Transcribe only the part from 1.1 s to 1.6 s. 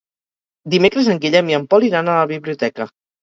en Guillem i